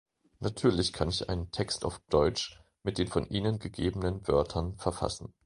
Natürlich 0.39 0.93
kann 0.93 1.09
ich 1.09 1.29
einen 1.29 1.51
Text 1.51 1.85
auf 1.85 1.99
Deutsch 2.09 2.59
mit 2.81 2.97
den 2.97 3.07
von 3.07 3.29
Ihnen 3.29 3.59
gegebenen 3.59 4.27
Wörtern 4.27 4.75
verfassen. 4.79 5.35